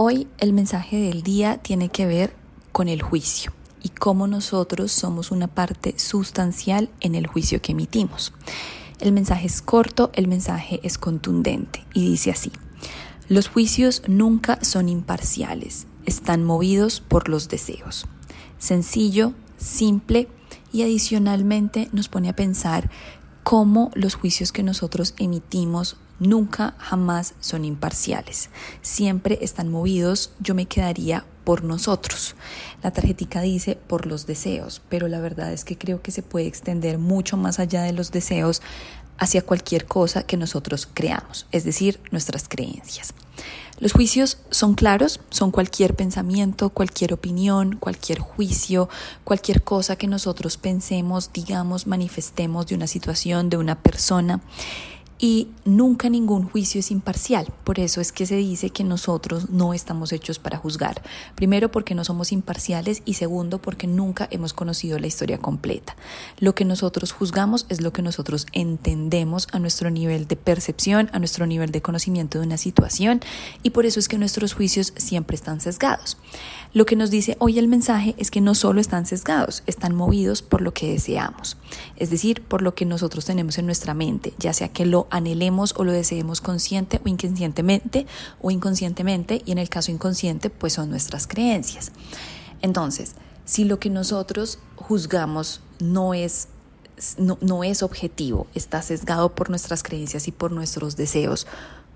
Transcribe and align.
Hoy 0.00 0.28
el 0.38 0.52
mensaje 0.52 0.96
del 0.96 1.24
día 1.24 1.58
tiene 1.58 1.88
que 1.88 2.06
ver 2.06 2.32
con 2.70 2.86
el 2.86 3.02
juicio 3.02 3.52
y 3.82 3.88
cómo 3.88 4.28
nosotros 4.28 4.92
somos 4.92 5.32
una 5.32 5.48
parte 5.48 5.98
sustancial 5.98 6.88
en 7.00 7.16
el 7.16 7.26
juicio 7.26 7.60
que 7.60 7.72
emitimos. 7.72 8.32
El 9.00 9.10
mensaje 9.10 9.48
es 9.48 9.60
corto, 9.60 10.12
el 10.14 10.28
mensaje 10.28 10.78
es 10.84 10.98
contundente 10.98 11.84
y 11.94 12.08
dice 12.08 12.30
así, 12.30 12.52
los 13.28 13.48
juicios 13.48 14.04
nunca 14.06 14.60
son 14.62 14.88
imparciales, 14.88 15.88
están 16.06 16.44
movidos 16.44 17.00
por 17.00 17.28
los 17.28 17.48
deseos. 17.48 18.06
Sencillo, 18.56 19.32
simple 19.56 20.28
y 20.72 20.82
adicionalmente 20.82 21.88
nos 21.90 22.08
pone 22.08 22.28
a 22.28 22.36
pensar 22.36 22.88
cómo 23.48 23.90
los 23.94 24.14
juicios 24.14 24.52
que 24.52 24.62
nosotros 24.62 25.14
emitimos 25.16 25.96
nunca, 26.18 26.74
jamás 26.76 27.32
son 27.40 27.64
imparciales. 27.64 28.50
Siempre 28.82 29.38
están 29.40 29.70
movidos, 29.70 30.32
yo 30.38 30.54
me 30.54 30.66
quedaría 30.66 31.24
por 31.44 31.64
nosotros. 31.64 32.36
La 32.82 32.90
tarjetica 32.90 33.40
dice 33.40 33.78
por 33.86 34.04
los 34.04 34.26
deseos, 34.26 34.82
pero 34.90 35.08
la 35.08 35.20
verdad 35.20 35.50
es 35.50 35.64
que 35.64 35.78
creo 35.78 36.02
que 36.02 36.10
se 36.10 36.22
puede 36.22 36.46
extender 36.46 36.98
mucho 36.98 37.38
más 37.38 37.58
allá 37.58 37.84
de 37.84 37.94
los 37.94 38.12
deseos 38.12 38.60
hacia 39.18 39.42
cualquier 39.42 39.86
cosa 39.86 40.22
que 40.22 40.36
nosotros 40.36 40.88
creamos, 40.92 41.46
es 41.52 41.64
decir, 41.64 42.00
nuestras 42.10 42.48
creencias. 42.48 43.14
Los 43.80 43.92
juicios 43.92 44.38
son 44.50 44.74
claros, 44.74 45.20
son 45.30 45.52
cualquier 45.52 45.94
pensamiento, 45.94 46.70
cualquier 46.70 47.12
opinión, 47.12 47.76
cualquier 47.76 48.18
juicio, 48.18 48.88
cualquier 49.22 49.62
cosa 49.62 49.94
que 49.94 50.08
nosotros 50.08 50.56
pensemos, 50.56 51.32
digamos, 51.32 51.86
manifestemos 51.86 52.66
de 52.66 52.74
una 52.74 52.88
situación, 52.88 53.50
de 53.50 53.56
una 53.56 53.80
persona 53.80 54.40
y 55.18 55.48
nunca 55.64 56.08
ningún 56.08 56.48
juicio 56.48 56.78
es 56.80 56.90
imparcial. 56.90 57.52
Por 57.64 57.80
eso 57.80 58.00
es 58.00 58.12
que 58.12 58.26
se 58.26 58.36
dice 58.36 58.70
que 58.70 58.84
nosotros 58.84 59.50
no 59.50 59.74
estamos 59.74 60.12
hechos 60.12 60.38
para 60.38 60.58
juzgar. 60.58 61.02
Primero 61.34 61.70
porque 61.70 61.94
no 61.94 62.04
somos 62.04 62.32
imparciales 62.32 63.02
y 63.04 63.14
segundo 63.14 63.58
porque 63.60 63.86
nunca 63.86 64.28
hemos 64.30 64.52
conocido 64.52 64.98
la 64.98 65.08
historia 65.08 65.38
completa. 65.38 65.96
Lo 66.38 66.54
que 66.54 66.64
nosotros 66.64 67.12
juzgamos 67.12 67.66
es 67.68 67.80
lo 67.80 67.92
que 67.92 68.02
nosotros 68.02 68.46
entendemos 68.52 69.48
a 69.52 69.58
nuestro 69.58 69.90
nivel 69.90 70.28
de 70.28 70.36
percepción, 70.36 71.10
a 71.12 71.18
nuestro 71.18 71.46
nivel 71.46 71.72
de 71.72 71.82
conocimiento 71.82 72.38
de 72.38 72.46
una 72.46 72.56
situación 72.56 73.20
y 73.62 73.70
por 73.70 73.86
eso 73.86 73.98
es 73.98 74.08
que 74.08 74.18
nuestros 74.18 74.54
juicios 74.54 74.92
siempre 74.96 75.34
están 75.34 75.60
sesgados. 75.60 76.16
Lo 76.74 76.84
que 76.84 76.96
nos 76.96 77.10
dice 77.10 77.36
hoy 77.40 77.58
el 77.58 77.66
mensaje 77.66 78.14
es 78.18 78.30
que 78.30 78.42
no 78.42 78.54
solo 78.54 78.80
están 78.80 79.06
sesgados, 79.06 79.62
están 79.66 79.94
movidos 79.94 80.42
por 80.42 80.60
lo 80.60 80.74
que 80.74 80.92
deseamos, 80.92 81.56
es 81.96 82.10
decir, 82.10 82.42
por 82.42 82.60
lo 82.60 82.74
que 82.74 82.84
nosotros 82.84 83.24
tenemos 83.24 83.58
en 83.58 83.66
nuestra 83.66 83.94
mente, 83.94 84.34
ya 84.38 84.52
sea 84.52 84.68
que 84.68 84.84
lo 84.84 85.07
anhelemos 85.10 85.74
o 85.76 85.84
lo 85.84 85.92
deseemos 85.92 86.40
consciente 86.40 87.00
o 87.04 87.08
inconscientemente 87.08 88.06
o 88.40 88.50
inconscientemente 88.50 89.42
y 89.44 89.52
en 89.52 89.58
el 89.58 89.68
caso 89.68 89.90
inconsciente 89.90 90.50
pues 90.50 90.74
son 90.74 90.90
nuestras 90.90 91.26
creencias. 91.26 91.92
Entonces, 92.62 93.14
si 93.44 93.64
lo 93.64 93.78
que 93.78 93.90
nosotros 93.90 94.58
juzgamos 94.76 95.60
no 95.78 96.14
es 96.14 96.48
no, 97.16 97.38
no 97.40 97.62
es 97.62 97.82
objetivo, 97.82 98.48
está 98.54 98.82
sesgado 98.82 99.34
por 99.34 99.50
nuestras 99.50 99.82
creencias 99.82 100.26
y 100.26 100.32
por 100.32 100.50
nuestros 100.50 100.96
deseos, 100.96 101.46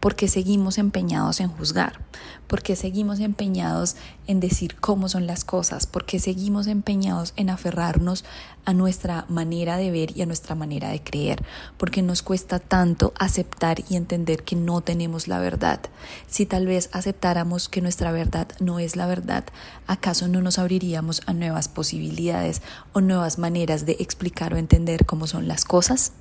porque 0.00 0.28
seguimos 0.28 0.78
empeñados 0.78 1.40
en 1.40 1.48
juzgar, 1.48 2.00
porque 2.46 2.74
seguimos 2.74 3.20
empeñados 3.20 3.96
en 4.26 4.40
decir 4.40 4.76
cómo 4.80 5.10
son 5.10 5.26
las 5.26 5.44
cosas, 5.44 5.86
porque 5.86 6.18
seguimos 6.18 6.66
empeñados 6.66 7.34
en 7.36 7.50
aferrarnos 7.50 8.24
a 8.64 8.72
nuestra 8.72 9.26
manera 9.28 9.76
de 9.76 9.90
ver 9.90 10.16
y 10.16 10.22
a 10.22 10.26
nuestra 10.26 10.54
manera 10.54 10.88
de 10.88 11.02
creer, 11.02 11.44
porque 11.76 12.00
nos 12.00 12.22
cuesta 12.22 12.58
tanto 12.58 13.12
aceptar 13.18 13.84
y 13.90 13.96
entender 13.96 14.42
que 14.42 14.56
no 14.56 14.80
tenemos 14.80 15.28
la 15.28 15.38
verdad. 15.38 15.80
Si 16.26 16.46
tal 16.46 16.66
vez 16.66 16.88
aceptáramos 16.92 17.68
que 17.68 17.82
nuestra 17.82 18.10
verdad 18.10 18.48
no 18.58 18.78
es 18.78 18.96
la 18.96 19.06
verdad, 19.06 19.44
¿acaso 19.86 20.28
no 20.28 20.40
nos 20.40 20.58
abriríamos 20.58 21.20
a 21.26 21.34
nuevas 21.34 21.68
posibilidades 21.68 22.62
o 22.94 23.02
nuevas 23.02 23.38
maneras 23.38 23.84
de 23.84 23.96
explicar 24.00 24.54
o 24.54 24.56
entender 24.56 25.04
cómo 25.04 25.26
son 25.26 25.46
las 25.46 25.66
cosas? 25.66 26.12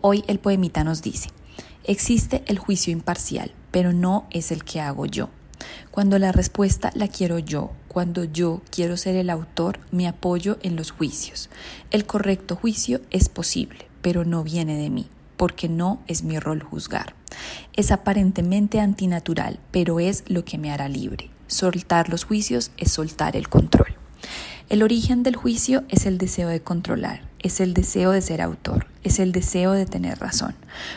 Hoy 0.00 0.24
el 0.26 0.40
poemita 0.40 0.82
nos 0.82 1.02
dice, 1.02 1.30
Existe 1.84 2.44
el 2.46 2.58
juicio 2.58 2.92
imparcial, 2.92 3.52
pero 3.72 3.92
no 3.92 4.26
es 4.30 4.52
el 4.52 4.62
que 4.64 4.80
hago 4.80 5.06
yo. 5.06 5.30
Cuando 5.90 6.18
la 6.18 6.30
respuesta 6.30 6.92
la 6.94 7.08
quiero 7.08 7.38
yo, 7.38 7.72
cuando 7.88 8.24
yo 8.24 8.62
quiero 8.70 8.96
ser 8.96 9.16
el 9.16 9.30
autor, 9.30 9.80
me 9.90 10.06
apoyo 10.06 10.58
en 10.62 10.76
los 10.76 10.92
juicios. 10.92 11.50
El 11.90 12.06
correcto 12.06 12.56
juicio 12.56 13.00
es 13.10 13.28
posible, 13.28 13.86
pero 14.00 14.24
no 14.24 14.44
viene 14.44 14.76
de 14.76 14.90
mí, 14.90 15.08
porque 15.36 15.68
no 15.68 16.00
es 16.06 16.22
mi 16.22 16.38
rol 16.38 16.62
juzgar. 16.62 17.14
Es 17.72 17.90
aparentemente 17.90 18.80
antinatural, 18.80 19.58
pero 19.70 19.98
es 19.98 20.24
lo 20.28 20.44
que 20.44 20.58
me 20.58 20.70
hará 20.70 20.88
libre. 20.88 21.30
Soltar 21.48 22.08
los 22.08 22.24
juicios 22.24 22.70
es 22.76 22.92
soltar 22.92 23.36
el 23.36 23.48
control. 23.48 23.96
El 24.68 24.82
origen 24.82 25.22
del 25.22 25.36
juicio 25.36 25.82
es 25.88 26.06
el 26.06 26.16
deseo 26.16 26.48
de 26.48 26.62
controlar, 26.62 27.28
es 27.40 27.60
el 27.60 27.74
deseo 27.74 28.12
de 28.12 28.22
ser 28.22 28.40
autor, 28.40 28.86
es 29.02 29.18
el 29.18 29.32
deseo 29.32 29.72
de 29.72 29.86
tener 29.86 30.18
razón. 30.18 30.54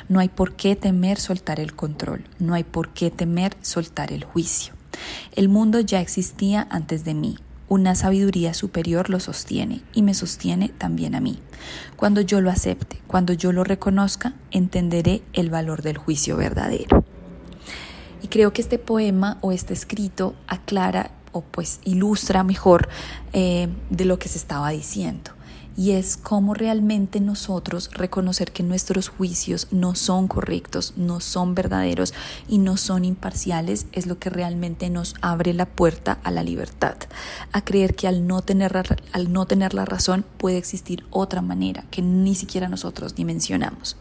No 0.09 0.19
hay 0.19 0.29
por 0.29 0.53
qué 0.53 0.75
temer 0.75 1.19
soltar 1.19 1.59
el 1.59 1.75
control, 1.75 2.23
no 2.39 2.53
hay 2.53 2.63
por 2.63 2.89
qué 2.89 3.11
temer 3.11 3.55
soltar 3.61 4.11
el 4.11 4.23
juicio. 4.23 4.73
El 5.35 5.49
mundo 5.49 5.79
ya 5.79 6.01
existía 6.01 6.67
antes 6.69 7.03
de 7.03 7.13
mí, 7.13 7.37
una 7.67 7.95
sabiduría 7.95 8.53
superior 8.53 9.09
lo 9.09 9.19
sostiene 9.19 9.81
y 9.93 10.03
me 10.03 10.13
sostiene 10.13 10.69
también 10.69 11.15
a 11.15 11.19
mí. 11.19 11.39
Cuando 11.95 12.21
yo 12.21 12.39
lo 12.39 12.51
acepte, 12.51 13.01
cuando 13.07 13.33
yo 13.33 13.51
lo 13.51 13.63
reconozca, 13.63 14.33
entenderé 14.51 15.23
el 15.33 15.49
valor 15.49 15.81
del 15.81 15.97
juicio 15.97 16.37
verdadero. 16.37 17.03
Y 18.21 18.27
creo 18.27 18.53
que 18.53 18.61
este 18.61 18.77
poema 18.77 19.37
o 19.41 19.51
este 19.51 19.73
escrito 19.73 20.35
aclara 20.47 21.11
o 21.31 21.41
pues 21.41 21.79
ilustra 21.83 22.43
mejor 22.43 22.87
eh, 23.33 23.67
de 23.89 24.05
lo 24.05 24.19
que 24.19 24.29
se 24.29 24.37
estaba 24.37 24.69
diciendo 24.69 25.34
y 25.77 25.91
es 25.91 26.17
cómo 26.17 26.53
realmente 26.53 27.19
nosotros 27.19 27.89
reconocer 27.93 28.51
que 28.51 28.63
nuestros 28.63 29.09
juicios 29.09 29.67
no 29.71 29.95
son 29.95 30.27
correctos, 30.27 30.93
no 30.95 31.19
son 31.19 31.55
verdaderos 31.55 32.13
y 32.47 32.57
no 32.57 32.77
son 32.77 33.05
imparciales 33.05 33.87
es 33.91 34.07
lo 34.07 34.17
que 34.17 34.29
realmente 34.29 34.89
nos 34.89 35.15
abre 35.21 35.53
la 35.53 35.65
puerta 35.65 36.19
a 36.23 36.31
la 36.31 36.43
libertad, 36.43 36.95
a 37.51 37.63
creer 37.63 37.95
que 37.95 38.07
al 38.07 38.27
no 38.27 38.41
tener, 38.41 38.75
al 39.11 39.33
no 39.33 39.45
tener 39.45 39.73
la 39.73 39.85
razón 39.85 40.25
puede 40.37 40.57
existir 40.57 41.05
otra 41.09 41.41
manera 41.41 41.83
que 41.91 42.01
ni 42.01 42.35
siquiera 42.35 42.69
nosotros 42.69 43.15
dimensionamos. 43.15 43.97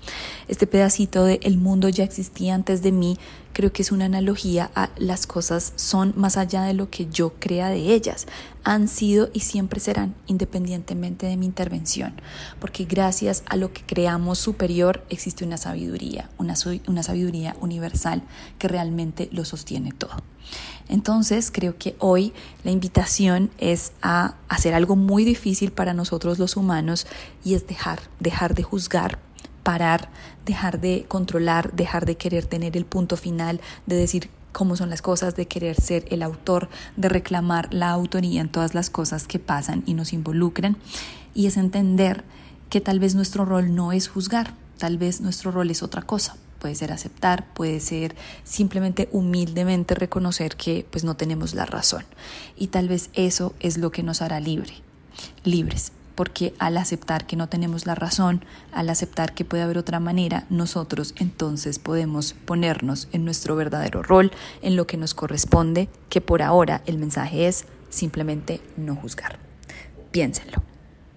Este 0.49 0.67
pedacito 0.67 1.25
de 1.25 1.41
el 1.43 1.59
mundo 1.59 1.89
ya 1.89 2.05
existía 2.05 2.55
antes 2.55 2.83
de 2.83 2.93
mí 2.93 3.19
creo 3.55 3.73
que 3.73 3.81
es 3.81 3.93
una 3.93 4.05
analogía 4.05 4.71
a 4.75 4.91
las 4.99 5.27
cosas 5.27 5.73
son 5.77 6.13
más 6.17 6.37
allá 6.37 6.63
de 6.65 6.75
lo 6.75 6.91
que 6.91 7.07
yo 7.07 7.33
crea 7.39 7.71
de 7.71 7.95
ellas. 7.95 8.27
Han 8.65 8.89
sido 8.89 9.31
y 9.33 9.41
siempre 9.41 9.81
serán, 9.81 10.15
independientemente 10.27 11.27
de 11.27 11.37
mi 11.39 11.47
intervención, 11.65 12.13
porque 12.61 12.85
gracias 12.85 13.43
a 13.47 13.57
lo 13.57 13.73
que 13.73 13.83
creamos 13.83 14.39
superior 14.39 15.05
existe 15.09 15.45
una 15.45 15.57
sabiduría, 15.57 16.29
una, 16.37 16.55
una 16.87 17.03
sabiduría 17.03 17.57
universal 17.61 18.23
que 18.59 18.69
realmente 18.69 19.29
lo 19.33 19.45
sostiene 19.45 19.93
todo. 19.93 20.17
Entonces 20.89 21.51
creo 21.51 21.79
que 21.79 21.97
hoy 21.99 22.35
la 22.65 22.71
invitación 22.71 23.51
es 23.59 23.93
a 24.03 24.35
hacer 24.49 24.75
algo 24.75 24.97
muy 24.97 25.25
difícil 25.25 25.73
para 25.73 25.95
nosotros 25.95 26.39
los 26.39 26.57
humanos 26.57 27.07
y 27.45 27.55
es 27.55 27.67
dejar, 27.67 28.01
dejar 28.21 28.55
de 28.55 28.63
juzgar 28.63 29.19
parar, 29.63 30.11
dejar 30.45 30.79
de 30.79 31.07
controlar, 31.09 31.73
dejar 31.73 32.05
de 32.05 32.19
querer 32.19 32.45
tener 32.45 32.77
el 32.77 32.85
punto 32.85 33.17
final, 33.17 33.63
de 33.87 33.97
decir 33.97 34.29
cómo 34.55 34.77
son 34.77 34.89
las 34.89 35.03
cosas, 35.03 35.37
de 35.37 35.47
querer 35.47 35.79
ser 35.79 36.07
el 36.11 36.23
autor, 36.23 36.71
de 36.97 37.11
reclamar 37.11 37.75
la 37.75 37.91
autoría 37.91 38.41
en 38.41 38.49
todas 38.49 38.75
las 38.75 38.89
cosas 38.89 39.27
que 39.27 39.39
pasan 39.39 39.83
y 39.85 39.93
nos 39.95 40.15
involucran. 40.15 40.79
Y 41.35 41.47
es 41.47 41.57
entender 41.57 42.25
que 42.71 42.81
tal 42.81 43.01
vez 43.01 43.15
nuestro 43.15 43.45
rol 43.45 43.75
no 43.75 43.93
es 43.93 44.09
juzgar, 44.09 44.55
tal 44.79 44.99
vez 44.99 45.21
nuestro 45.21 45.51
rol 45.51 45.71
es 45.71 45.83
otra 45.83 46.03
cosa. 46.03 46.37
Puede 46.59 46.75
ser 46.75 46.93
aceptar, 46.93 47.53
puede 47.53 47.79
ser 47.81 48.17
simplemente 48.43 49.09
humildemente 49.13 49.95
reconocer 49.95 50.57
que 50.57 50.87
pues 50.91 51.05
no 51.05 51.17
tenemos 51.17 51.55
la 51.55 51.67
razón. 51.67 52.05
Y 52.57 52.69
tal 52.69 52.89
vez 52.89 53.11
eso 53.13 53.55
es 53.61 53.77
lo 53.77 53.91
que 53.91 54.03
nos 54.03 54.23
hará 54.23 54.41
libre, 54.41 54.75
libres 55.45 55.93
porque 56.15 56.55
al 56.59 56.77
aceptar 56.77 57.27
que 57.27 57.37
no 57.37 57.49
tenemos 57.49 57.87
la 57.87 57.95
razón, 57.95 58.45
al 58.73 58.89
aceptar 58.91 59.35
que 59.35 59.45
puede 59.45 59.63
haber 59.63 59.79
otra 59.79 60.01
manera, 60.01 60.47
nosotros 60.49 61.15
entonces 61.19 61.79
podemos 61.79 62.35
ponernos 62.45 63.09
en 63.13 63.25
nuestro 63.25 63.57
verdadero 63.57 64.03
rol, 64.03 64.31
en 64.63 64.77
lo 64.77 64.87
que 64.87 64.97
nos 64.97 65.15
corresponde, 65.15 65.89
que 66.09 66.21
por 66.21 66.43
ahora 66.43 66.83
el 66.87 66.99
mensaje 66.99 67.49
es 67.49 67.67
simplemente 67.91 68.61
no 68.77 68.95
juzgar. 68.97 69.39
Piénsenlo. 70.11 70.74